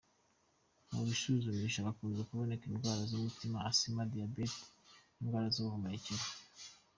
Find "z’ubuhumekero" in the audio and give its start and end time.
5.53-6.25